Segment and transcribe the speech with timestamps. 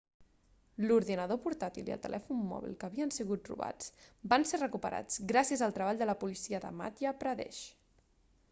[0.85, 3.93] l'ordinador portàtil i el telèfon móbil que havien sigut robats
[4.33, 7.61] van ser recuperats gràcies al treball de la policia de madhya pradesh